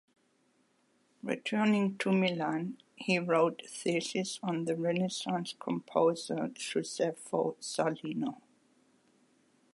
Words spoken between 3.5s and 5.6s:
a thesis on the Renaissance